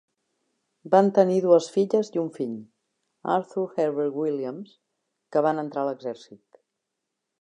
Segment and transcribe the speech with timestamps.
[0.93, 2.55] Van tenir dues filles i un fill,
[3.35, 4.73] Arthur Herbert Williams,
[5.37, 6.47] que van entrar a l'exèrcit.